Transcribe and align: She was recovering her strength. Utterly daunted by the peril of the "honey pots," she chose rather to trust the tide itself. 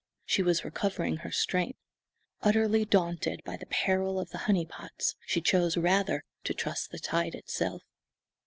She 0.25 0.41
was 0.41 0.65
recovering 0.65 1.17
her 1.17 1.29
strength. 1.29 1.77
Utterly 2.41 2.85
daunted 2.85 3.43
by 3.45 3.55
the 3.55 3.67
peril 3.67 4.19
of 4.19 4.31
the 4.31 4.39
"honey 4.49 4.65
pots," 4.65 5.13
she 5.27 5.41
chose 5.41 5.77
rather 5.77 6.23
to 6.43 6.55
trust 6.55 6.89
the 6.89 6.97
tide 6.97 7.35
itself. 7.35 7.83